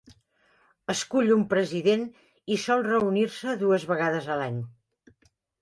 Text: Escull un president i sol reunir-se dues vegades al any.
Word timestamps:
Escull 0.93 1.29
un 1.35 1.43
president 1.51 2.07
i 2.55 2.59
sol 2.65 2.83
reunir-se 2.89 3.55
dues 3.65 3.89
vegades 3.93 4.31
al 4.39 4.43
any. 4.51 4.61